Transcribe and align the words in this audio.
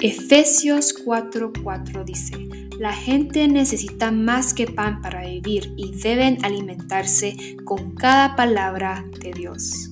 Efesios 0.00 0.94
4:4 1.04 2.04
dice, 2.04 2.48
la 2.78 2.92
gente 2.92 3.48
necesita 3.48 4.12
más 4.12 4.54
que 4.54 4.68
pan 4.68 5.02
para 5.02 5.26
vivir 5.26 5.72
y 5.76 5.90
deben 6.00 6.44
alimentarse 6.44 7.56
con 7.64 7.96
cada 7.96 8.36
palabra 8.36 9.04
de 9.20 9.32
Dios. 9.32 9.90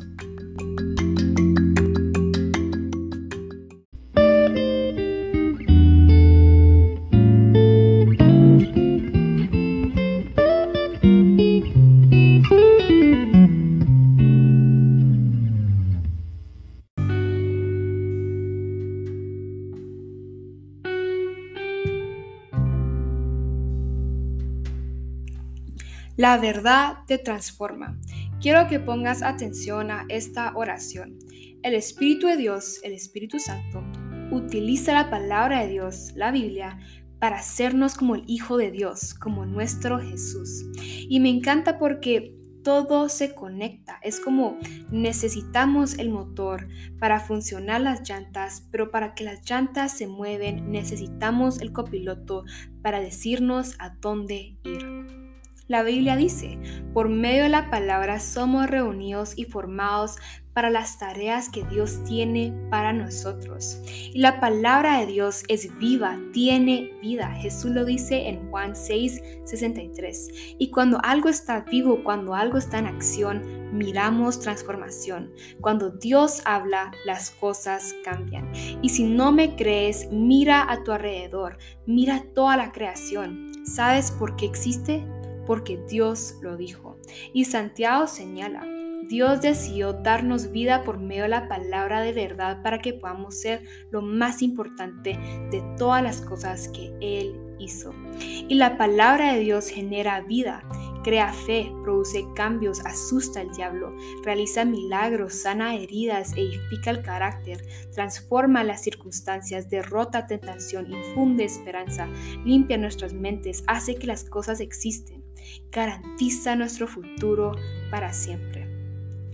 La 26.26 26.39
verdad 26.39 27.04
te 27.07 27.18
transforma. 27.18 28.00
Quiero 28.40 28.67
que 28.67 28.80
pongas 28.80 29.22
atención 29.22 29.93
a 29.93 30.07
esta 30.08 30.57
oración. 30.57 31.21
El 31.62 31.72
Espíritu 31.75 32.27
de 32.27 32.36
Dios, 32.36 32.80
el 32.83 32.94
Espíritu 32.94 33.39
Santo, 33.39 33.84
utiliza 34.33 34.92
la 34.92 35.08
palabra 35.08 35.61
de 35.61 35.69
Dios, 35.69 36.14
la 36.17 36.33
Biblia, 36.33 36.81
para 37.20 37.36
hacernos 37.36 37.94
como 37.94 38.17
el 38.17 38.25
Hijo 38.27 38.56
de 38.56 38.72
Dios, 38.72 39.14
como 39.14 39.47
nuestro 39.47 40.00
Jesús. 40.00 40.64
Y 40.83 41.20
me 41.20 41.31
encanta 41.31 41.78
porque 41.78 42.34
todo 42.64 43.08
se 43.08 43.33
conecta. 43.33 44.00
Es 44.03 44.19
como 44.19 44.58
necesitamos 44.91 45.97
el 45.97 46.11
motor 46.11 46.67
para 46.98 47.20
funcionar 47.20 47.83
las 47.83 48.00
llantas, 48.00 48.67
pero 48.72 48.91
para 48.91 49.14
que 49.14 49.22
las 49.22 49.48
llantas 49.48 49.97
se 49.97 50.08
mueven 50.08 50.73
necesitamos 50.73 51.61
el 51.61 51.73
copiloto 51.73 52.42
para 52.83 52.98
decirnos 52.98 53.77
a 53.79 53.91
dónde 53.91 54.56
ir. 54.64 55.26
La 55.69 55.83
Biblia 55.83 56.14
dice, 56.14 56.61
por 56.95 57.09
medio 57.09 57.42
de 57.42 57.48
la 57.48 57.70
palabra 57.70 58.20
somos 58.20 58.69
reunidos 58.69 59.36
y 59.36 59.47
formados 59.47 60.17
para 60.53 60.70
las 60.70 60.98
tareas 60.98 61.50
que 61.50 61.64
Dios 61.64 62.05
tiene 62.05 62.55
para 62.70 62.92
nosotros. 62.92 63.83
Y 63.84 64.20
la 64.20 64.39
palabra 64.41 65.00
de 65.00 65.06
Dios 65.06 65.42
es 65.48 65.77
viva, 65.78 66.19
tiene 66.33 66.92
vida. 67.03 67.33
Jesús 67.33 67.73
lo 67.73 67.84
dice 67.84 68.28
en 68.28 68.48
Juan 68.48 68.77
6, 68.77 69.20
63. 69.45 70.31
Y 70.58 70.70
cuando 70.70 70.98
algo 71.03 71.28
está 71.28 71.61
vivo, 71.61 72.03
cuando 72.05 72.34
algo 72.34 72.58
está 72.58 72.78
en 72.78 72.86
acción, 72.86 73.77
miramos 73.77 74.41
transformación. 74.41 75.33
Cuando 75.61 75.91
Dios 75.91 76.42
habla, 76.45 76.92
las 77.05 77.33
cosas 77.33 77.95
cambian. 78.05 78.51
Y 78.83 78.91
si 78.91 79.03
no 79.03 79.33
me 79.33 79.56
crees, 79.56 80.08
mira 80.12 80.70
a 80.70 80.84
tu 80.84 80.92
alrededor, 80.92 81.58
mira 81.86 82.25
toda 82.34 82.56
la 82.56 82.70
creación. 82.70 83.51
¿Sabes 83.67 84.12
por 84.12 84.36
qué 84.36 84.47
existe? 84.47 85.05
Porque 85.47 85.78
Dios 85.89 86.36
lo 86.42 86.56
dijo. 86.56 86.98
Y 87.33 87.47
Santiago 87.47 88.06
señala, 88.06 88.66
Dios 89.08 89.41
decidió 89.41 89.92
darnos 89.92 90.50
vida 90.50 90.83
por 90.83 90.98
medio 90.98 91.22
de 91.22 91.28
la 91.28 91.48
palabra 91.48 92.00
de 92.00 92.12
verdad 92.12 92.62
para 92.62 92.80
que 92.80 92.92
podamos 92.92 93.36
ser 93.36 93.62
lo 93.91 94.02
más 94.02 94.42
importante 94.42 95.19
de 95.50 95.62
todas 95.78 96.02
las 96.02 96.20
cosas 96.20 96.69
que 96.69 96.92
Él 97.00 97.41
hizo. 97.58 97.94
Y 98.19 98.55
la 98.56 98.77
palabra 98.77 99.33
de 99.33 99.41
Dios 99.41 99.69
genera 99.69 100.20
vida, 100.22 100.69
crea 101.05 101.33
fe, 101.33 101.72
produce 101.84 102.27
cambios, 102.34 102.84
asusta 102.84 103.41
al 103.41 103.52
diablo, 103.52 103.94
realiza 104.24 104.64
milagros, 104.64 105.34
sana 105.34 105.77
heridas, 105.77 106.33
edifica 106.33 106.91
el 106.91 107.02
carácter, 107.02 107.64
transforma 107.94 108.64
las 108.64 108.83
circunstancias, 108.83 109.70
derrota 109.70 110.27
tentación, 110.27 110.92
infunde 110.92 111.44
esperanza, 111.44 112.08
limpia 112.44 112.77
nuestras 112.77 113.12
mentes, 113.12 113.62
hace 113.68 113.95
que 113.95 114.08
las 114.08 114.24
cosas 114.24 114.58
existen 114.58 115.26
garantiza 115.70 116.57
nuestro 116.57 116.86
futuro 116.86 117.52
para 117.90 118.12
siempre. 118.12 118.67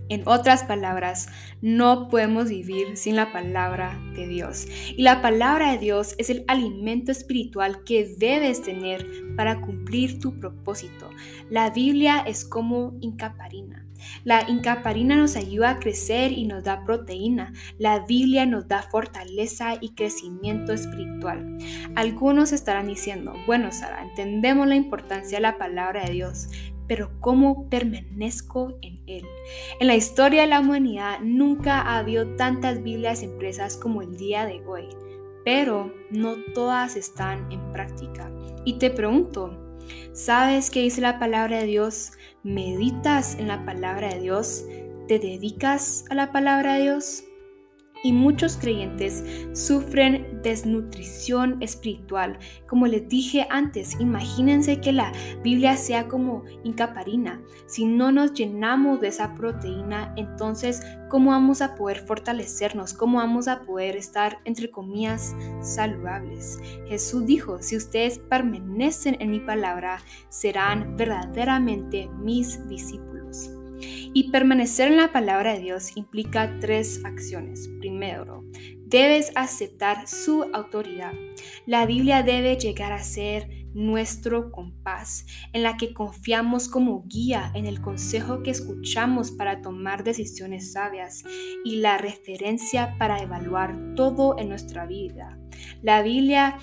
En 0.09 0.27
otras 0.27 0.63
palabras, 0.63 1.29
no 1.61 2.09
podemos 2.09 2.49
vivir 2.49 2.97
sin 2.97 3.15
la 3.15 3.31
palabra 3.31 3.99
de 4.15 4.27
Dios. 4.27 4.67
Y 4.95 5.01
la 5.01 5.21
palabra 5.21 5.71
de 5.71 5.77
Dios 5.77 6.15
es 6.17 6.29
el 6.29 6.43
alimento 6.47 7.11
espiritual 7.11 7.83
que 7.83 8.13
debes 8.17 8.61
tener 8.61 9.07
para 9.35 9.61
cumplir 9.61 10.19
tu 10.19 10.39
propósito. 10.39 11.09
La 11.49 11.69
Biblia 11.69 12.19
es 12.27 12.45
como 12.45 12.93
incaparina 12.99 13.87
la 14.23 14.49
incaparina 14.49 15.15
nos 15.15 15.35
ayuda 15.35 15.71
a 15.71 15.79
crecer 15.79 16.31
y 16.31 16.45
nos 16.45 16.63
da 16.63 16.83
proteína. 16.83 17.53
La 17.77 17.99
Biblia 17.99 18.45
nos 18.45 18.67
da 18.67 18.83
fortaleza 18.83 19.75
y 19.79 19.89
crecimiento 19.89 20.73
espiritual. 20.73 21.57
Algunos 21.95 22.51
estarán 22.51 22.87
diciendo, 22.87 23.33
bueno 23.45 23.71
Sara, 23.71 24.03
entendemos 24.03 24.67
la 24.67 24.75
importancia 24.75 25.37
de 25.37 25.43
la 25.43 25.57
palabra 25.57 26.05
de 26.05 26.13
Dios, 26.13 26.49
pero 26.87 27.11
¿cómo 27.19 27.69
permanezco 27.69 28.77
en 28.81 29.01
Él? 29.07 29.25
En 29.79 29.87
la 29.87 29.95
historia 29.95 30.41
de 30.41 30.47
la 30.47 30.59
humanidad 30.59 31.19
nunca 31.21 31.81
ha 31.81 31.97
habido 31.97 32.35
tantas 32.35 32.83
Biblias 32.83 33.23
impresas 33.23 33.77
como 33.77 34.01
el 34.01 34.17
día 34.17 34.45
de 34.45 34.61
hoy, 34.65 34.89
pero 35.45 35.93
no 36.11 36.35
todas 36.53 36.95
están 36.95 37.51
en 37.51 37.71
práctica. 37.71 38.31
Y 38.65 38.73
te 38.79 38.89
pregunto, 38.89 39.62
¿Sabes 40.13 40.69
qué 40.69 40.81
dice 40.81 41.01
la 41.01 41.19
palabra 41.19 41.59
de 41.59 41.65
Dios? 41.65 42.11
¿Meditas 42.43 43.35
en 43.35 43.47
la 43.47 43.65
palabra 43.65 44.13
de 44.13 44.19
Dios? 44.19 44.65
¿Te 45.07 45.19
dedicas 45.19 46.05
a 46.09 46.15
la 46.15 46.31
palabra 46.31 46.75
de 46.75 46.83
Dios? 46.83 47.23
Y 48.03 48.11
muchos 48.11 48.57
creyentes 48.57 49.23
sufren 49.53 50.41
desnutrición 50.43 51.57
espiritual. 51.63 52.37
Como 52.67 52.85
les 52.85 53.07
dije 53.07 53.47
antes, 53.49 53.99
imagínense 53.99 54.81
que 54.81 54.91
la 54.91 55.11
Biblia 55.41 55.77
sea 55.77 56.07
como 56.07 56.43
incaparina. 56.63 57.41
Si 57.65 57.85
no 57.85 58.11
nos 58.11 58.33
llenamos 58.33 58.99
de 58.99 59.07
esa 59.07 59.33
proteína, 59.33 60.13
entonces, 60.17 60.83
¿cómo 61.09 61.31
vamos 61.31 61.61
a 61.61 61.75
poder 61.75 61.99
fortalecernos? 61.99 62.93
¿Cómo 62.93 63.19
vamos 63.19 63.47
a 63.47 63.61
poder 63.61 63.95
estar, 63.95 64.39
entre 64.43 64.69
comillas, 64.69 65.33
saludables? 65.61 66.59
Jesús 66.87 67.25
dijo, 67.25 67.61
si 67.61 67.77
ustedes 67.77 68.19
permanecen 68.19 69.15
en 69.21 69.31
mi 69.31 69.39
palabra, 69.39 70.01
serán 70.27 70.97
verdaderamente 70.97 72.09
mis 72.19 72.67
discípulos. 72.67 73.12
Y 73.79 74.31
permanecer 74.31 74.89
en 74.89 74.97
la 74.97 75.11
palabra 75.11 75.53
de 75.53 75.59
Dios 75.59 75.95
implica 75.95 76.59
tres 76.59 77.01
acciones. 77.03 77.69
Primero, 77.79 78.43
debes 78.85 79.31
aceptar 79.35 80.07
su 80.07 80.43
autoridad. 80.53 81.13
La 81.65 81.85
Biblia 81.85 82.21
debe 82.21 82.57
llegar 82.57 82.91
a 82.91 83.03
ser 83.03 83.49
nuestro 83.73 84.51
compás, 84.51 85.25
en 85.51 85.63
la 85.63 85.77
que 85.77 85.93
confiamos 85.93 86.67
como 86.67 87.03
guía 87.07 87.51
en 87.55 87.65
el 87.65 87.81
consejo 87.81 88.43
que 88.43 88.51
escuchamos 88.51 89.31
para 89.31 89.61
tomar 89.61 90.03
decisiones 90.03 90.73
sabias 90.73 91.23
y 91.65 91.77
la 91.77 91.97
referencia 91.97 92.95
para 92.99 93.21
evaluar 93.21 93.95
todo 93.95 94.37
en 94.37 94.49
nuestra 94.49 94.85
vida. 94.85 95.39
La 95.81 96.03
Biblia 96.03 96.59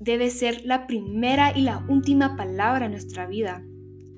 debe 0.00 0.30
ser 0.30 0.64
la 0.64 0.86
primera 0.86 1.56
y 1.56 1.62
la 1.62 1.84
última 1.88 2.36
palabra 2.36 2.86
en 2.86 2.92
nuestra 2.92 3.26
vida 3.26 3.62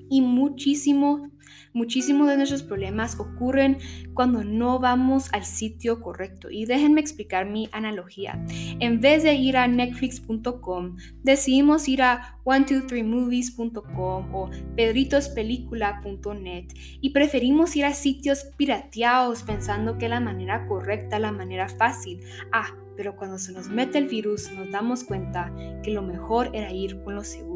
y 0.09 0.21
muchísimo 0.21 1.29
Muchísimos 1.73 2.27
de 2.27 2.37
nuestros 2.37 2.63
problemas 2.63 3.19
ocurren 3.19 3.79
cuando 4.13 4.43
no 4.43 4.79
vamos 4.79 5.29
al 5.33 5.43
sitio 5.43 6.01
correcto. 6.01 6.49
Y 6.51 6.65
déjenme 6.65 7.01
explicar 7.01 7.49
mi 7.49 7.69
analogía. 7.71 8.43
En 8.79 9.01
vez 9.01 9.23
de 9.23 9.33
ir 9.33 9.57
a 9.57 9.67
netflix.com, 9.67 10.97
decidimos 11.23 11.87
ir 11.87 12.03
a 12.03 12.37
123movies.com 12.45 14.35
o 14.35 14.49
pedritospelicula.net 14.75 16.65
y 17.01 17.09
preferimos 17.09 17.75
ir 17.75 17.85
a 17.85 17.93
sitios 17.93 18.45
pirateados 18.57 19.43
pensando 19.43 19.97
que 19.97 20.09
la 20.09 20.19
manera 20.19 20.65
correcta, 20.65 21.19
la 21.19 21.31
manera 21.31 21.69
fácil. 21.69 22.19
Ah, 22.51 22.75
pero 22.95 23.15
cuando 23.15 23.39
se 23.39 23.51
nos 23.51 23.69
mete 23.69 23.97
el 23.97 24.07
virus 24.07 24.51
nos 24.51 24.69
damos 24.71 25.03
cuenta 25.03 25.51
que 25.83 25.91
lo 25.91 26.01
mejor 26.01 26.51
era 26.53 26.71
ir 26.71 27.01
con 27.03 27.15
lo 27.15 27.23
seguro. 27.23 27.52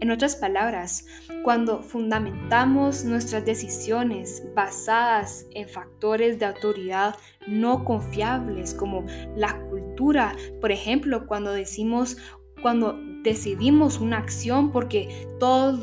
En 0.00 0.10
otras 0.10 0.36
palabras, 0.36 1.06
cuando 1.42 1.82
fundamentamos 1.82 3.04
nuestras 3.04 3.44
decisiones 3.44 4.44
basadas 4.54 5.46
en 5.52 5.68
factores 5.68 6.38
de 6.38 6.46
autoridad 6.46 7.16
no 7.46 7.84
confiables 7.84 8.74
como 8.74 9.04
la 9.34 9.58
cultura, 9.68 10.36
por 10.60 10.70
ejemplo, 10.70 11.26
cuando 11.26 11.52
decimos 11.52 12.16
cuando 12.62 12.98
decidimos 13.22 14.00
una 14.00 14.18
acción 14.18 14.72
porque 14.72 15.28
todos 15.38 15.78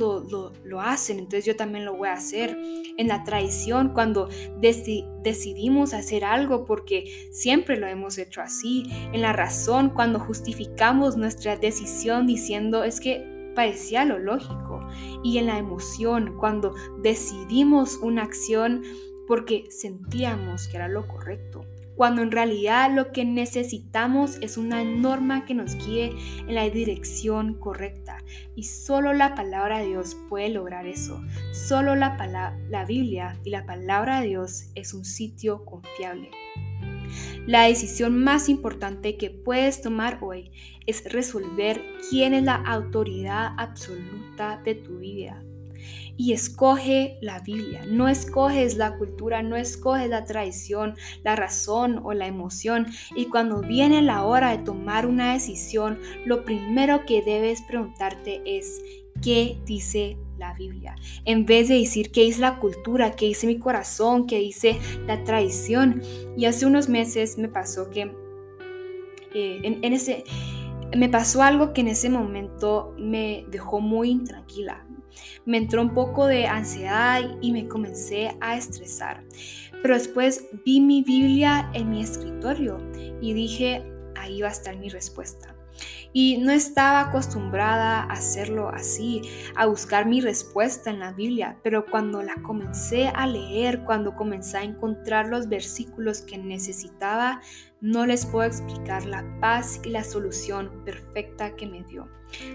lo, 0.64 0.82
hacen, 0.82 1.20
entonces 1.20 1.46
yo 1.46 1.56
también 1.56 1.86
lo 1.86 1.96
voy 1.96 2.10
a 2.10 2.14
hacer. 2.14 2.58
En 2.98 3.08
la 3.08 3.24
tradición, 3.24 3.94
cuando 3.94 4.30
decidimos 4.60 5.94
hacer 5.94 6.24
algo 6.26 6.66
porque 6.66 7.30
siempre 7.32 7.78
lo 7.78 7.88
hemos 7.88 8.18
hecho 8.18 8.42
así. 8.42 8.86
En 9.14 9.22
la 9.22 9.34
razón, 9.34 9.90
cuando 9.90 10.20
justificamos 10.20 11.18
nuestra 11.18 11.56
decisión 11.58 12.28
diciendo 12.28 12.84
es 12.84 13.00
que 13.00 13.35
parecía 13.56 14.06
lo 14.06 14.20
lógico. 14.20 14.88
Y 15.24 15.38
en 15.40 15.48
la 15.48 15.58
emoción, 15.58 16.36
cuando 16.38 16.76
decidimos 17.02 17.98
una 18.02 18.24
acción 18.24 18.84
porque 19.28 19.66
sentíamos 19.70 20.68
que 20.68 20.78
era 20.78 20.88
lo 20.88 21.08
correcto. 21.08 21.66
cuando 21.96 22.22
en 22.22 22.32
realidad 22.32 22.92
lo 22.94 23.14
que 23.14 23.24
necesitamos 23.24 24.38
es 24.42 24.58
una 24.58 24.84
norma 24.84 25.46
que 25.46 25.54
nos 25.54 25.76
guíe 25.76 26.14
en 26.46 26.54
la 26.54 26.70
dirección 26.70 27.54
correcta. 27.54 28.18
Y 28.54 28.64
solo 28.64 29.14
la 29.14 29.34
palabra 29.34 29.80
de 29.80 29.88
Dios 29.88 30.18
puede 30.28 30.50
lograr 30.50 30.88
eso. 30.88 31.22
Solo 31.54 31.96
la, 31.96 32.18
la 32.70 32.84
Biblia 32.84 33.40
y 33.46 33.50
la 33.50 33.66
palabra 33.66 34.20
de 34.20 34.28
Dios 34.28 34.66
es 34.76 34.94
un 34.94 35.06
sitio 35.06 35.64
confiable. 35.64 36.32
La 37.46 37.64
decisión 37.64 38.24
más 38.24 38.50
importante 38.50 39.18
que 39.18 39.30
puedes 39.30 39.82
tomar 39.82 40.20
hoy 40.22 40.52
es 40.86 41.04
resolver 41.12 41.82
quién 42.10 42.34
es 42.34 42.44
la 42.44 42.56
autoridad 42.56 43.54
absoluta 43.58 44.62
de 44.64 44.76
tu 44.76 45.00
vida 45.00 45.44
y 46.18 46.34
escoge 46.34 47.18
la 47.22 47.40
Biblia. 47.40 47.84
No 47.88 48.08
escoges 48.08 48.78
la 48.78 48.98
cultura, 48.98 49.44
no 49.44 49.56
escoges 49.56 50.10
la 50.10 50.26
tradición, 50.26 50.96
la 51.24 51.36
razón 51.36 52.02
o 52.04 52.14
la 52.14 52.28
emoción. 52.28 52.88
Y 53.16 53.26
cuando 53.26 53.62
viene 53.62 54.02
la 54.02 54.24
hora 54.24 54.52
de 54.52 54.64
tomar 54.64 55.06
una 55.06 55.34
decisión, 55.34 56.00
lo 56.26 56.46
primero 56.46 57.06
que 57.06 57.22
debes 57.22 57.62
preguntarte 57.64 58.42
es, 58.46 58.82
¿qué 59.26 59.58
dice 59.66 60.20
la 60.38 60.54
Biblia? 60.54 60.96
En 61.26 61.48
vez 61.48 61.68
de 61.68 61.80
decir 61.80 62.12
qué 62.12 62.22
dice 62.22 62.42
la 62.42 62.60
cultura, 62.60 63.16
qué 63.16 63.26
dice 63.26 63.48
mi 63.48 63.58
corazón, 63.58 64.28
qué 64.28 64.38
dice 64.38 64.78
la 65.08 65.24
tradición. 65.24 66.04
Y 66.38 66.46
hace 66.46 66.68
unos 66.68 66.90
meses 66.90 67.40
me 67.40 67.50
pasó 67.50 67.90
que 67.90 68.12
eh, 69.34 69.62
en 69.64 69.94
ese... 69.94 70.24
Me 70.96 71.10
pasó 71.10 71.42
algo 71.42 71.74
que 71.74 71.82
en 71.82 71.88
ese 71.88 72.10
momento 72.10 72.94
me 72.98 73.44
dejó 73.50 73.82
muy 73.82 74.12
intranquila, 74.12 74.86
me 75.44 75.58
entró 75.58 75.82
un 75.82 75.94
poco 75.94 76.28
de 76.28 76.46
ansiedad 76.46 77.22
y 77.42 77.52
me 77.52 77.68
comencé 77.68 78.38
a 78.40 78.56
estresar. 78.56 79.24
Pero 79.82 79.96
después 79.96 80.46
vi 80.64 80.80
mi 80.80 81.02
Biblia 81.02 81.70
en 81.74 81.90
mi 81.90 82.02
escritorio 82.02 82.80
y 83.20 83.34
dije, 83.34 83.84
ahí 84.16 84.42
va 84.42 84.50
a 84.50 84.52
estar 84.52 84.78
mi 84.78 84.88
respuesta. 84.90 85.55
Y 86.14 86.38
no 86.38 86.52
estaba 86.52 87.02
acostumbrada 87.02 88.02
a 88.02 88.14
hacerlo 88.14 88.70
así, 88.70 89.22
a 89.56 89.66
buscar 89.66 90.06
mi 90.06 90.22
respuesta 90.22 90.90
en 90.90 91.00
la 91.00 91.12
Biblia, 91.12 91.58
pero 91.64 91.86
cuando 91.86 92.24
la 92.24 92.36
comencé 92.42 93.10
a 93.10 93.28
leer, 93.28 93.84
cuando 93.84 94.16
comencé 94.16 94.58
a 94.58 94.64
encontrar 94.64 95.28
los 95.28 95.50
versículos 95.50 96.22
que 96.22 96.38
necesitaba, 96.38 97.42
no 97.82 98.06
les 98.06 98.26
puedo 98.26 98.48
explicar 98.48 99.06
la 99.06 99.24
paz 99.40 99.80
y 99.84 99.90
la 99.90 100.04
solución 100.04 100.84
perfecta 100.86 101.56
que 101.56 101.68
me 101.68 101.84
dio. 101.84 102.08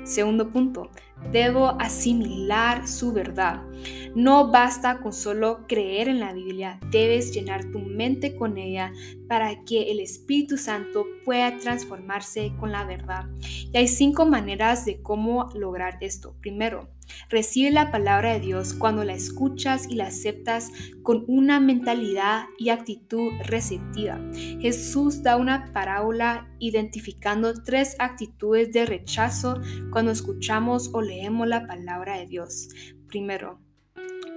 Segundo 0.04 0.50
punto, 0.50 0.90
debo 1.30 1.80
asimilar 1.80 2.88
su 2.88 3.12
verdad. 3.12 3.62
No 4.14 4.50
basta 4.50 5.00
con 5.00 5.12
solo 5.12 5.66
creer 5.68 6.08
en 6.08 6.20
la 6.20 6.32
Biblia, 6.32 6.80
debes 6.90 7.32
llenar 7.32 7.70
tu 7.70 7.78
mente 7.78 8.34
con 8.34 8.58
ella 8.58 8.92
para 9.28 9.64
que 9.64 9.90
el 9.90 10.00
Espíritu 10.00 10.56
Santo 10.56 11.06
pueda 11.24 11.56
transformarse 11.58 12.52
con 12.58 12.72
la 12.72 12.84
verdad. 12.84 13.26
Y 13.72 13.76
hay 13.76 13.88
cinco 13.88 14.26
maneras 14.26 14.84
de 14.84 15.00
cómo 15.00 15.48
lograr 15.54 15.98
esto. 16.00 16.34
Primero, 16.40 16.88
Recibe 17.28 17.70
la 17.70 17.90
palabra 17.90 18.32
de 18.32 18.40
Dios 18.40 18.74
cuando 18.74 19.04
la 19.04 19.14
escuchas 19.14 19.86
y 19.88 19.94
la 19.94 20.06
aceptas 20.06 20.70
con 21.02 21.24
una 21.28 21.60
mentalidad 21.60 22.44
y 22.58 22.70
actitud 22.70 23.32
receptiva. 23.44 24.20
Jesús 24.60 25.22
da 25.22 25.36
una 25.36 25.72
parábola 25.72 26.48
identificando 26.58 27.62
tres 27.62 27.96
actitudes 27.98 28.72
de 28.72 28.86
rechazo 28.86 29.60
cuando 29.90 30.10
escuchamos 30.10 30.90
o 30.92 31.02
leemos 31.02 31.48
la 31.48 31.66
palabra 31.66 32.18
de 32.18 32.26
Dios. 32.26 32.68
Primero, 33.08 33.60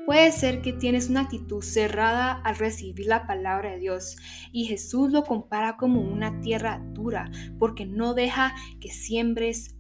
Puede 0.06 0.34
ser 0.34 0.62
que 0.62 0.74
tienes 0.74 1.10
una 1.10 1.22
actitud 1.22 1.64
cerrada 1.64 2.34
al 2.34 2.58
recibir 2.58 3.08
la 3.08 3.26
palabra 3.26 3.72
de 3.72 3.80
Dios 3.80 4.18
y 4.52 4.66
Jesús 4.66 5.10
lo 5.12 5.24
compara 5.24 5.78
como 5.78 6.02
una 6.02 6.42
tierra 6.42 6.84
dura 6.92 7.32
porque 7.58 7.86
no 7.86 8.14
deja 8.14 8.54
que 8.82 8.90
siembres 8.90 9.78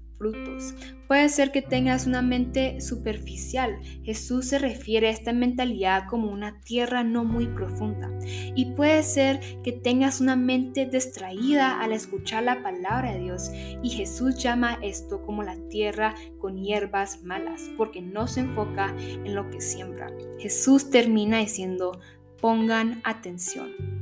Puede 1.08 1.30
ser 1.30 1.52
que 1.52 1.62
tengas 1.62 2.08
una 2.08 2.22
mente 2.22 2.82
superficial. 2.82 3.80
Jesús 4.04 4.48
se 4.48 4.60
refiere 4.60 5.08
a 5.08 5.12
esta 5.12 5.34
mentalidad 5.34 6.08
como 6.08 6.32
una 6.32 6.60
tierra 6.62 7.04
no 7.04 7.24
muy 7.24 7.48
profunda. 7.48 8.10
Y 8.56 8.74
puede 8.74 9.04
ser 9.04 9.40
que 9.64 9.72
tengas 9.72 10.22
una 10.22 10.36
mente 10.36 10.86
distraída 10.86 11.82
al 11.82 11.92
escuchar 11.92 12.44
la 12.44 12.64
palabra 12.64 13.14
de 13.14 13.20
Dios. 13.20 13.52
Y 13.84 13.90
Jesús 13.90 14.38
llama 14.38 14.80
esto 14.82 15.22
como 15.22 15.44
la 15.44 15.58
tierra 15.70 16.16
con 16.40 16.58
hierbas 16.64 17.24
malas, 17.24 17.70
porque 17.78 18.02
no 18.02 18.28
se 18.28 18.42
enfoca 18.42 18.96
en 19.00 19.36
lo 19.36 19.50
que 19.50 19.62
siembra. 19.62 20.12
Jesús 20.40 20.90
termina 20.90 21.40
diciendo, 21.40 22.00
pongan 22.40 23.02
atención. 23.04 23.93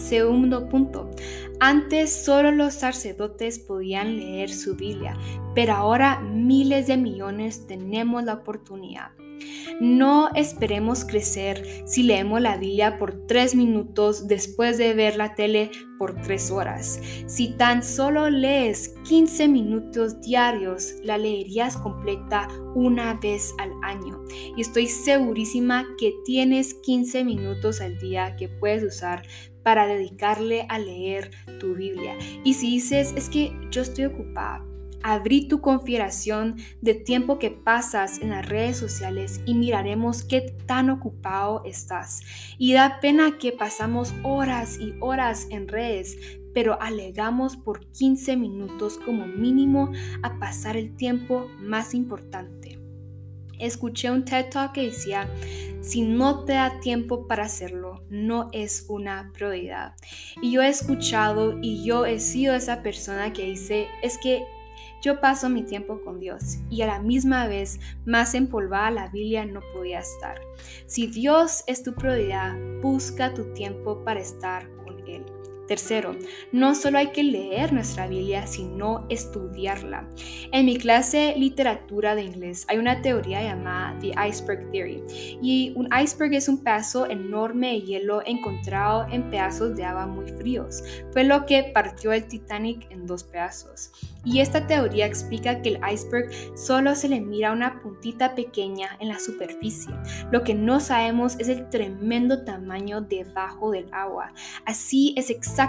Segundo 0.00 0.68
punto, 0.68 1.10
antes 1.60 2.10
solo 2.24 2.50
los 2.50 2.74
sacerdotes 2.74 3.58
podían 3.58 4.16
leer 4.16 4.50
su 4.50 4.74
Biblia, 4.74 5.16
pero 5.54 5.74
ahora 5.74 6.20
miles 6.20 6.86
de 6.86 6.96
millones 6.96 7.66
tenemos 7.66 8.24
la 8.24 8.34
oportunidad. 8.34 9.10
No 9.80 10.28
esperemos 10.34 11.04
crecer 11.04 11.82
si 11.86 12.02
leemos 12.02 12.40
la 12.40 12.56
Biblia 12.56 12.98
por 12.98 13.26
tres 13.26 13.54
minutos 13.54 14.28
después 14.28 14.76
de 14.76 14.92
ver 14.94 15.16
la 15.16 15.34
tele 15.34 15.70
por 15.98 16.20
tres 16.20 16.50
horas. 16.50 17.00
Si 17.26 17.56
tan 17.56 17.82
solo 17.82 18.28
lees 18.28 18.94
15 19.08 19.48
minutos 19.48 20.20
diarios, 20.20 20.94
la 21.02 21.18
leerías 21.18 21.76
completa 21.76 22.48
una 22.74 23.14
vez 23.14 23.54
al 23.58 23.72
año. 23.82 24.22
Y 24.56 24.60
estoy 24.60 24.86
segurísima 24.86 25.86
que 25.98 26.14
tienes 26.24 26.74
15 26.74 27.24
minutos 27.24 27.80
al 27.80 27.98
día 27.98 28.36
que 28.36 28.48
puedes 28.48 28.82
usar 28.82 29.22
para 29.62 29.86
dedicarle 29.86 30.66
a 30.68 30.78
leer 30.78 31.30
tu 31.58 31.74
Biblia. 31.74 32.16
Y 32.44 32.54
si 32.54 32.70
dices, 32.70 33.12
es 33.16 33.28
que 33.28 33.52
yo 33.70 33.82
estoy 33.82 34.06
ocupada, 34.06 34.64
abrí 35.02 35.48
tu 35.48 35.60
configuración 35.60 36.56
de 36.80 36.94
tiempo 36.94 37.38
que 37.38 37.50
pasas 37.50 38.20
en 38.20 38.30
las 38.30 38.46
redes 38.46 38.76
sociales 38.76 39.40
y 39.46 39.54
miraremos 39.54 40.24
qué 40.24 40.54
tan 40.66 40.90
ocupado 40.90 41.62
estás. 41.64 42.22
Y 42.58 42.74
da 42.74 43.00
pena 43.00 43.38
que 43.38 43.52
pasamos 43.52 44.14
horas 44.22 44.78
y 44.78 44.94
horas 45.00 45.46
en 45.50 45.68
redes, 45.68 46.16
pero 46.52 46.80
alegamos 46.80 47.56
por 47.56 47.86
15 47.90 48.36
minutos 48.36 48.98
como 48.98 49.26
mínimo 49.26 49.92
a 50.22 50.38
pasar 50.38 50.76
el 50.76 50.96
tiempo 50.96 51.48
más 51.60 51.94
importante. 51.94 52.78
Escuché 53.58 54.10
un 54.10 54.24
TED 54.24 54.48
Talk 54.50 54.72
que 54.72 54.86
decía, 54.86 55.28
si 55.80 56.02
no 56.02 56.44
te 56.44 56.54
da 56.54 56.80
tiempo 56.80 57.26
para 57.26 57.44
hacerlo, 57.44 58.02
no 58.10 58.48
es 58.52 58.86
una 58.88 59.30
prioridad. 59.32 59.94
Y 60.42 60.52
yo 60.52 60.62
he 60.62 60.68
escuchado 60.68 61.58
y 61.60 61.84
yo 61.84 62.06
he 62.06 62.20
sido 62.20 62.54
esa 62.54 62.82
persona 62.82 63.32
que 63.32 63.46
dice, 63.46 63.88
es 64.02 64.18
que 64.18 64.44
yo 65.02 65.20
paso 65.20 65.48
mi 65.48 65.62
tiempo 65.62 66.02
con 66.04 66.20
Dios 66.20 66.58
y 66.68 66.82
a 66.82 66.86
la 66.86 67.00
misma 67.00 67.46
vez 67.46 67.80
más 68.04 68.34
empolvada 68.34 68.90
la 68.90 69.08
Biblia 69.08 69.46
no 69.46 69.60
podía 69.72 70.00
estar. 70.00 70.40
Si 70.86 71.06
Dios 71.06 71.64
es 71.66 71.82
tu 71.82 71.94
prioridad, 71.94 72.54
busca 72.82 73.32
tu 73.32 73.54
tiempo 73.54 74.04
para 74.04 74.20
estar 74.20 74.68
con 74.84 75.08
Él. 75.08 75.24
Tercero, 75.70 76.16
no 76.50 76.74
solo 76.74 76.98
hay 76.98 77.12
que 77.12 77.22
leer 77.22 77.72
nuestra 77.72 78.08
Biblia, 78.08 78.44
sino 78.48 79.06
estudiarla. 79.08 80.10
En 80.50 80.66
mi 80.66 80.76
clase 80.76 81.34
literatura 81.36 82.16
de 82.16 82.24
inglés 82.24 82.66
hay 82.68 82.78
una 82.78 83.02
teoría 83.02 83.40
llamada 83.40 83.96
The 84.00 84.12
Iceberg 84.28 84.68
Theory. 84.72 85.04
Y 85.40 85.72
un 85.76 85.88
iceberg 85.96 86.34
es 86.34 86.48
un 86.48 86.64
pedazo 86.64 87.08
enorme 87.08 87.68
de 87.68 87.82
hielo 87.82 88.20
encontrado 88.26 89.06
en 89.12 89.30
pedazos 89.30 89.76
de 89.76 89.84
agua 89.84 90.08
muy 90.08 90.26
fríos. 90.32 90.82
Fue 91.12 91.22
lo 91.22 91.46
que 91.46 91.62
partió 91.62 92.10
el 92.10 92.26
Titanic 92.26 92.90
en 92.90 93.06
dos 93.06 93.22
pedazos. 93.22 93.92
Y 94.24 94.40
esta 94.40 94.66
teoría 94.66 95.06
explica 95.06 95.62
que 95.62 95.68
el 95.68 95.80
iceberg 95.88 96.30
solo 96.58 96.96
se 96.96 97.08
le 97.08 97.20
mira 97.20 97.52
una 97.52 97.80
puntita 97.80 98.34
pequeña 98.34 98.96
en 98.98 99.08
la 99.08 99.20
superficie. 99.20 99.94
Lo 100.32 100.42
que 100.42 100.54
no 100.54 100.80
sabemos 100.80 101.36
es 101.38 101.48
el 101.48 101.70
tremendo 101.70 102.44
tamaño 102.44 103.00
debajo 103.02 103.70
del 103.70 103.86
agua. 103.92 104.32
Así 104.66 105.14
es 105.16 105.30
exactamente 105.30 105.59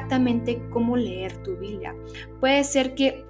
como 0.69 0.95
leer 0.95 1.43
tu 1.43 1.57
Biblia. 1.57 1.95
Puede 2.39 2.63
ser 2.63 2.95
que 2.95 3.25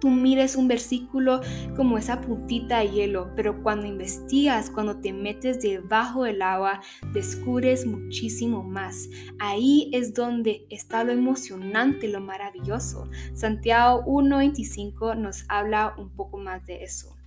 tú 0.00 0.08
mires 0.08 0.56
un 0.56 0.66
versículo 0.66 1.40
como 1.76 1.98
esa 1.98 2.20
puntita 2.20 2.78
de 2.80 2.90
hielo, 2.90 3.30
pero 3.36 3.62
cuando 3.62 3.86
investigas, 3.86 4.70
cuando 4.70 4.96
te 4.96 5.12
metes 5.12 5.60
debajo 5.60 6.24
del 6.24 6.42
agua, 6.42 6.80
descubres 7.12 7.86
muchísimo 7.86 8.62
más. 8.62 9.08
Ahí 9.38 9.90
es 9.92 10.14
donde 10.14 10.66
está 10.70 11.04
lo 11.04 11.12
emocionante, 11.12 12.08
lo 12.08 12.20
maravilloso. 12.20 13.06
Santiago 13.34 14.02
1.25 14.06 15.16
nos 15.16 15.44
habla 15.48 15.94
un 15.98 16.08
poco 16.10 16.38
más 16.38 16.66
de 16.66 16.82
eso. 16.82 17.19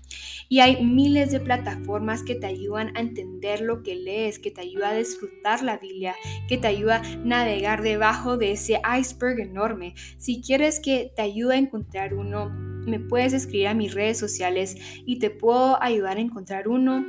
Y 0.50 0.60
hay 0.60 0.84
miles 0.84 1.32
de 1.32 1.40
plataformas 1.40 2.24
que 2.24 2.36
te 2.36 2.46
ayudan 2.46 2.96
a 2.96 3.02
entender 3.02 3.62
lo 3.62 3.84
que 3.84 3.96
lees, 3.96 4.40
que 4.40 4.52
te 4.52 4.62
ayuda 4.62 4.90
a 4.90 4.96
disfrutar 4.96 5.64
la 5.64 5.78
Biblia, 5.78 6.16
que 6.48 6.58
te 6.58 6.68
ayuda 6.68 6.98
a 6.98 7.16
navegar 7.18 7.82
debajo 7.82 8.38
de 8.38 8.52
ese 8.52 8.82
iceberg 9.00 9.40
enorme. 9.40 9.96
Si 10.18 10.42
quieres 10.42 10.80
que 10.80 11.12
te 11.16 11.22
ayude 11.22 11.56
a 11.56 11.60
encontrar 11.60 12.14
uno, 12.14 12.50
me 12.86 13.00
puedes 13.00 13.34
escribir 13.34 13.68
a 13.68 13.74
mis 13.74 13.94
redes 13.94 14.18
sociales 14.18 14.76
y 15.06 15.20
te 15.20 15.30
puedo 15.30 15.82
ayudar 15.82 16.18
a 16.18 16.22
encontrar 16.22 16.68
uno 16.68 17.06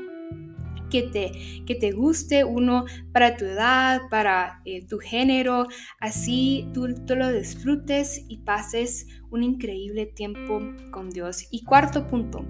que 0.95 1.03
te, 1.03 1.65
que 1.67 1.75
te 1.75 1.91
guste, 1.91 2.45
uno 2.45 2.85
para 3.13 3.37
tu 3.37 3.45
edad, 3.45 4.03
para 4.11 4.61
eh, 4.65 4.87
tu 4.87 4.99
género, 4.99 5.67
así 5.99 6.69
tú, 6.73 6.95
tú 7.05 7.17
lo 7.17 7.33
disfrutes 7.33 8.25
y 8.29 8.39
pases 8.39 9.09
un 9.31 9.43
increíble 9.43 10.07
tiempo 10.07 10.61
con 10.93 11.11
Dios. 11.11 11.49
Y 11.51 11.65
cuarto 11.65 12.07
punto, 12.07 12.45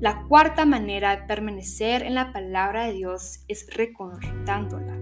la 0.00 0.24
cuarta 0.28 0.66
manera 0.66 1.16
de 1.16 1.22
permanecer 1.22 2.02
en 2.02 2.14
la 2.14 2.32
palabra 2.32 2.86
de 2.86 2.92
Dios 2.92 3.40
es 3.48 3.66
recordándola. 3.74 4.98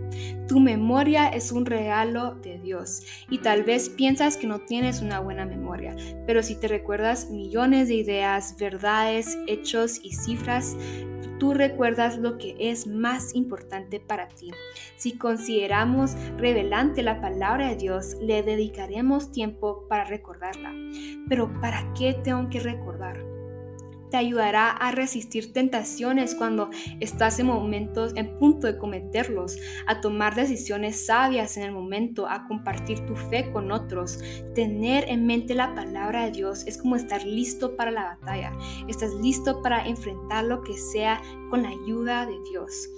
Tu 0.46 0.60
memoria 0.60 1.28
es 1.28 1.50
un 1.50 1.66
regalo 1.66 2.36
de 2.36 2.58
Dios 2.58 3.02
y 3.28 3.38
tal 3.38 3.64
vez 3.64 3.88
piensas 3.88 4.36
que 4.36 4.46
no 4.46 4.60
tienes 4.60 5.02
una 5.02 5.18
buena 5.18 5.46
memoria, 5.46 5.96
pero 6.26 6.42
si 6.42 6.54
te 6.54 6.68
recuerdas 6.68 7.30
millones 7.30 7.88
de 7.88 7.94
ideas, 7.94 8.56
verdades, 8.56 9.36
hechos 9.48 9.98
y 10.02 10.12
cifras, 10.12 10.76
tú 11.40 11.54
recuerdas 11.54 12.18
lo 12.18 12.38
que 12.38 12.54
es 12.60 12.86
más 12.86 13.34
importante 13.34 13.98
para 13.98 14.28
ti. 14.28 14.52
Si 14.96 15.18
consideramos 15.18 16.14
revelante 16.36 17.02
la 17.02 17.20
palabra 17.20 17.70
de 17.70 17.76
Dios, 17.76 18.16
le 18.20 18.44
dedicaremos 18.44 19.32
tiempo 19.32 19.86
para 19.88 20.04
recordarla. 20.04 20.72
Pero 21.28 21.52
¿para 21.60 21.92
qué 21.94 22.14
tengo 22.14 22.48
que 22.48 22.60
recordar? 22.60 23.33
Te 24.14 24.18
ayudará 24.18 24.70
a 24.70 24.92
resistir 24.92 25.52
tentaciones 25.52 26.36
cuando 26.36 26.70
estás 27.00 27.40
en 27.40 27.46
momentos 27.46 28.12
en 28.14 28.38
punto 28.38 28.68
de 28.68 28.78
cometerlos, 28.78 29.58
a 29.88 30.00
tomar 30.00 30.36
decisiones 30.36 31.06
sabias 31.06 31.56
en 31.56 31.64
el 31.64 31.72
momento, 31.72 32.28
a 32.28 32.46
compartir 32.46 33.04
tu 33.06 33.16
fe 33.16 33.50
con 33.50 33.72
otros. 33.72 34.20
Tener 34.54 35.04
en 35.08 35.26
mente 35.26 35.56
la 35.56 35.74
palabra 35.74 36.26
de 36.26 36.30
Dios 36.30 36.64
es 36.68 36.78
como 36.78 36.94
estar 36.94 37.24
listo 37.24 37.74
para 37.74 37.90
la 37.90 38.04
batalla. 38.04 38.52
Estás 38.86 39.12
listo 39.14 39.62
para 39.62 39.84
enfrentar 39.84 40.44
lo 40.44 40.62
que 40.62 40.78
sea 40.78 41.20
con 41.50 41.64
la 41.64 41.70
ayuda 41.70 42.24
de 42.24 42.38
Dios. 42.52 42.88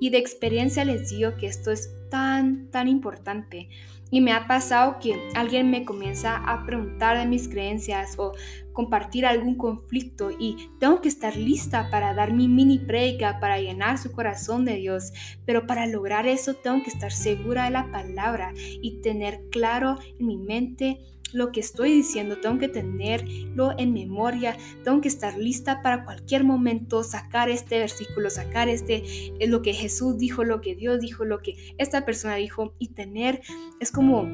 Y 0.00 0.08
de 0.08 0.16
experiencia 0.16 0.86
les 0.86 1.10
digo 1.10 1.36
que 1.36 1.48
esto 1.48 1.70
es 1.70 1.90
tan, 2.08 2.70
tan 2.70 2.88
importante. 2.88 3.68
Y 4.12 4.20
me 4.20 4.32
ha 4.32 4.46
pasado 4.46 4.98
que 5.00 5.30
alguien 5.34 5.70
me 5.70 5.86
comienza 5.86 6.36
a 6.36 6.66
preguntar 6.66 7.16
de 7.16 7.24
mis 7.24 7.48
creencias 7.48 8.18
o 8.18 8.32
compartir 8.74 9.24
algún 9.24 9.56
conflicto 9.56 10.30
y 10.30 10.68
tengo 10.78 11.00
que 11.00 11.08
estar 11.08 11.34
lista 11.34 11.88
para 11.90 12.12
dar 12.12 12.34
mi 12.34 12.46
mini 12.46 12.78
predica, 12.78 13.40
para 13.40 13.58
llenar 13.58 13.96
su 13.96 14.12
corazón 14.12 14.66
de 14.66 14.76
Dios. 14.76 15.14
Pero 15.46 15.66
para 15.66 15.86
lograr 15.86 16.26
eso 16.26 16.52
tengo 16.52 16.82
que 16.82 16.90
estar 16.90 17.10
segura 17.10 17.64
de 17.64 17.70
la 17.70 17.90
palabra 17.90 18.52
y 18.54 19.00
tener 19.00 19.48
claro 19.50 19.96
en 20.18 20.26
mi 20.26 20.36
mente 20.36 20.98
lo 21.32 21.52
que 21.52 21.60
estoy 21.60 21.92
diciendo, 21.92 22.38
tengo 22.38 22.58
que 22.58 22.68
tenerlo 22.68 23.74
en 23.78 23.92
memoria, 23.92 24.56
tengo 24.84 25.00
que 25.00 25.08
estar 25.08 25.36
lista 25.36 25.82
para 25.82 26.04
cualquier 26.04 26.44
momento 26.44 27.02
sacar 27.02 27.48
este 27.50 27.78
versículo, 27.78 28.30
sacar 28.30 28.68
este, 28.68 29.02
es 29.38 29.50
lo 29.50 29.62
que 29.62 29.72
Jesús 29.72 30.18
dijo, 30.18 30.44
lo 30.44 30.60
que 30.60 30.74
Dios 30.74 31.00
dijo, 31.00 31.24
lo 31.24 31.40
que 31.40 31.74
esta 31.78 32.04
persona 32.04 32.36
dijo 32.36 32.74
y 32.78 32.88
tener, 32.88 33.40
es 33.80 33.90
como 33.90 34.28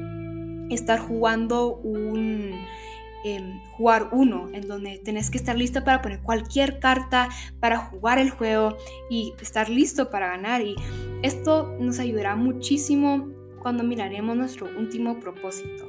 estar 0.69 0.99
jugando 0.99 1.75
un... 1.77 2.53
Em, 3.25 3.59
jugar 3.71 4.11
uno, 4.13 4.47
en 4.53 4.65
donde 4.65 4.97
tenés 4.99 5.29
que 5.29 5.37
estar 5.37 5.57
lista 5.57 5.83
para 5.83 6.01
poner 6.01 6.21
cualquier 6.21 6.79
carta, 6.79 7.27
para 7.59 7.77
jugar 7.77 8.17
el 8.17 8.29
juego 8.29 8.77
y 9.09 9.33
estar 9.41 9.67
listo 9.67 10.09
para 10.09 10.27
ganar. 10.27 10.61
Y 10.61 10.77
esto 11.21 11.75
nos 11.81 11.99
ayudará 11.99 12.37
muchísimo 12.37 13.27
cuando 13.61 13.83
miraremos 13.83 14.37
nuestro 14.37 14.69
último 14.77 15.19
propósito. 15.19 15.85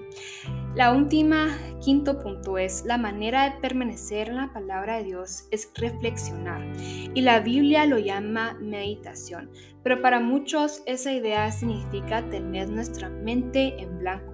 La 0.76 0.92
última, 0.92 1.48
quinto 1.82 2.20
punto 2.20 2.56
es 2.56 2.84
la 2.84 2.96
manera 2.96 3.50
de 3.50 3.60
permanecer 3.60 4.28
en 4.28 4.36
la 4.36 4.52
palabra 4.52 4.98
de 4.98 5.04
Dios 5.04 5.48
es 5.50 5.68
reflexionar. 5.74 6.64
Y 7.12 7.22
la 7.22 7.40
Biblia 7.40 7.86
lo 7.86 7.98
llama 7.98 8.56
meditación, 8.60 9.50
pero 9.82 10.00
para 10.00 10.20
muchos 10.20 10.84
esa 10.86 11.12
idea 11.12 11.50
significa 11.50 12.22
tener 12.28 12.70
nuestra 12.70 13.08
mente 13.08 13.82
en 13.82 13.98
blanco 13.98 14.29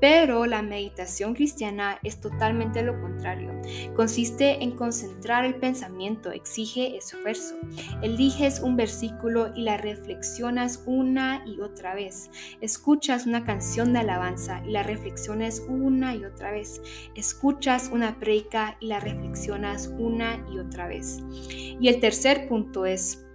pero 0.00 0.46
la 0.46 0.62
meditación 0.62 1.34
cristiana 1.34 1.98
es 2.02 2.20
totalmente 2.20 2.82
lo 2.82 2.98
contrario. 3.00 3.52
Consiste 3.94 4.62
en 4.64 4.72
concentrar 4.72 5.44
el 5.44 5.56
pensamiento, 5.56 6.32
exige 6.32 6.96
esfuerzo. 6.96 7.56
Eliges 8.02 8.60
un 8.60 8.76
versículo 8.76 9.52
y 9.54 9.62
la 9.62 9.76
reflexionas 9.76 10.82
una 10.86 11.44
y 11.46 11.60
otra 11.60 11.94
vez. 11.94 12.30
Escuchas 12.60 13.26
una 13.26 13.44
canción 13.44 13.92
de 13.92 14.00
alabanza 14.00 14.62
y 14.66 14.70
la 14.70 14.82
reflexionas 14.82 15.62
una 15.68 16.14
y 16.14 16.24
otra 16.24 16.50
vez. 16.50 16.80
Escuchas 17.14 17.90
una 17.92 18.18
predica 18.18 18.78
y 18.80 18.86
la 18.86 19.00
reflexionas 19.00 19.92
una 19.98 20.42
y 20.50 20.58
otra 20.58 20.88
vez. 20.88 21.18
Y 21.50 21.88
el 21.88 22.00
tercer 22.00 22.48
punto 22.48 22.86
es 22.86 23.26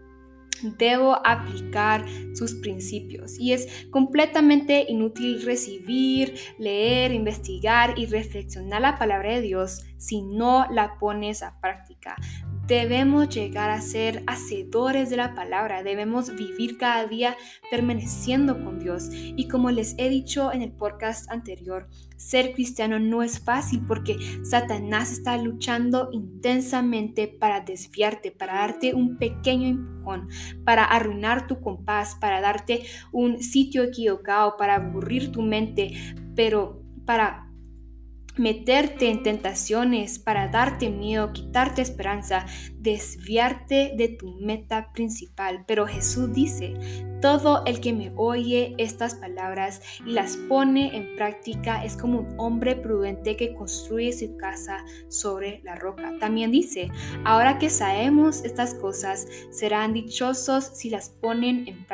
debo 0.64 1.26
aplicar 1.26 2.06
sus 2.34 2.56
principios. 2.56 3.40
Y 3.40 3.54
es 3.54 3.88
completamente 3.92 4.86
inútil 4.88 5.44
recibir, 5.44 6.36
leer, 6.58 7.12
investigar 7.12 7.98
y 7.98 8.06
reflexionar 8.06 8.82
la 8.82 8.98
palabra 8.98 9.34
de 9.36 9.42
Dios 9.42 9.84
si 9.98 10.22
no 10.22 10.66
la 10.72 10.98
pones 10.98 11.44
a 11.44 11.60
práctica. 11.60 12.16
Debemos 12.68 13.30
llegar 13.30 13.70
a 13.70 13.80
ser 13.80 14.24
hacedores 14.26 15.12
de 15.12 15.18
la 15.18 15.36
palabra, 15.36 15.84
debemos 15.84 16.36
vivir 16.36 16.80
cada 16.80 17.06
día 17.06 17.38
permaneciendo 17.70 18.64
con 18.64 18.80
Dios. 18.80 19.10
Y 19.12 19.48
como 19.48 19.70
les 19.70 19.94
he 20.00 20.10
dicho 20.10 20.52
en 20.52 20.64
el 20.64 20.72
podcast 20.72 21.30
anterior, 21.30 21.88
ser 22.18 22.54
cristiano 22.54 22.98
no 22.98 23.22
es 23.22 23.40
fácil 23.40 23.84
porque 23.88 24.18
Satanás 24.44 25.12
está 25.12 25.38
luchando 25.38 26.10
intensamente 26.12 27.28
para 27.28 27.62
desviarte, 27.62 28.32
para 28.32 28.56
darte 28.56 28.96
un 28.96 29.18
pequeño 29.18 29.68
empujón, 29.68 30.28
para 30.64 30.86
arruinar 30.86 31.46
tu 31.46 31.62
compás, 31.62 32.16
para 32.16 32.42
darte 32.42 32.84
un 33.12 33.44
sitio 33.44 33.84
equivocado, 33.84 34.58
para 34.58 34.78
aburrir 34.78 35.32
tu 35.32 35.44
mente, 35.44 36.16
pero 36.36 36.82
para 37.06 37.45
meterte 38.38 39.10
en 39.10 39.24
tentaciones 39.24 40.20
para 40.20 40.48
darte 40.48 40.90
miedo, 40.90 41.32
quitarte 41.34 41.82
esperanza, 41.82 42.46
desviarte 42.78 43.94
de 43.98 44.10
tu 44.10 44.34
meta 44.40 44.92
principal. 44.94 45.64
Pero 45.68 45.88
Jesús 45.88 46.32
dice, 46.34 46.74
todo 47.22 47.64
el 47.66 47.80
que 47.80 47.94
me 47.94 48.12
oye 48.16 48.76
estas 48.78 49.16
palabras 49.16 49.82
y 50.06 50.12
las 50.12 50.38
pone 50.38 50.96
en 50.96 51.16
práctica 51.16 51.84
es 51.84 51.98
como 51.98 52.20
un 52.20 52.40
hombre 52.40 52.76
prudente 52.76 53.36
que 53.36 53.54
construye 53.54 54.14
su 54.14 54.38
casa 54.38 54.86
sobre 55.08 55.62
la 55.64 55.76
roca. 55.76 56.14
También 56.20 56.52
dice, 56.52 56.92
ahora 57.24 57.58
que 57.58 57.70
sabemos 57.70 58.44
estas 58.44 58.76
cosas, 58.76 59.28
serán 59.52 59.94
dichosos 59.94 60.66
si 60.76 60.90
las 60.90 61.10
ponen 61.10 61.68
en 61.68 61.86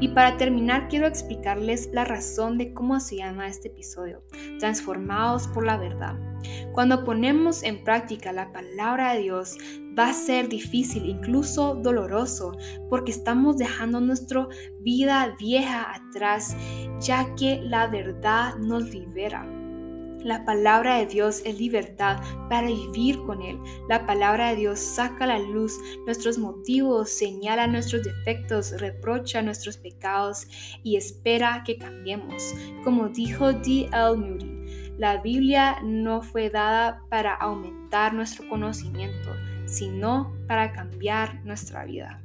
Y 0.00 0.08
para 0.08 0.36
terminar, 0.36 0.88
quiero 0.88 1.06
explicarles 1.06 1.88
la 1.92 2.04
razón 2.04 2.58
de 2.58 2.72
cómo 2.72 2.98
se 3.00 3.16
llama 3.16 3.46
este 3.48 3.68
episodio, 3.68 4.24
Transformados 4.58 5.46
por 5.48 5.64
la 5.64 5.76
verdad. 5.76 6.18
Cuando 6.72 7.04
ponemos 7.04 7.62
en 7.62 7.84
práctica 7.84 8.32
la 8.32 8.52
palabra 8.52 9.12
de 9.12 9.20
Dios, 9.22 9.56
va 9.96 10.08
a 10.08 10.12
ser 10.14 10.48
difícil, 10.48 11.06
incluso 11.06 11.74
doloroso, 11.74 12.56
porque 12.88 13.12
estamos 13.12 13.58
dejando 13.58 14.00
nuestra 14.00 14.48
vida 14.80 15.36
vieja 15.38 15.94
atrás, 15.94 16.56
ya 17.00 17.34
que 17.34 17.60
la 17.62 17.86
verdad 17.86 18.56
nos 18.56 18.92
libera. 18.92 19.61
La 20.24 20.44
palabra 20.44 20.98
de 20.98 21.06
Dios 21.06 21.42
es 21.44 21.58
libertad 21.58 22.20
para 22.48 22.68
vivir 22.68 23.18
con 23.24 23.42
Él. 23.42 23.58
La 23.88 24.06
palabra 24.06 24.50
de 24.50 24.56
Dios 24.56 24.78
saca 24.78 25.24
a 25.24 25.26
la 25.26 25.38
luz 25.38 25.78
nuestros 26.06 26.38
motivos, 26.38 27.10
señala 27.10 27.66
nuestros 27.66 28.04
defectos, 28.04 28.80
reprocha 28.80 29.42
nuestros 29.42 29.76
pecados 29.76 30.46
y 30.84 30.96
espera 30.96 31.62
que 31.64 31.76
cambiemos. 31.76 32.54
Como 32.84 33.08
dijo 33.08 33.52
D. 33.52 33.88
L. 33.92 34.16
Moody, 34.16 34.96
la 34.98 35.16
Biblia 35.18 35.78
no 35.82 36.22
fue 36.22 36.50
dada 36.50 37.02
para 37.08 37.34
aumentar 37.34 38.14
nuestro 38.14 38.48
conocimiento, 38.48 39.30
sino 39.66 40.32
para 40.46 40.72
cambiar 40.72 41.44
nuestra 41.44 41.84
vida. 41.84 42.22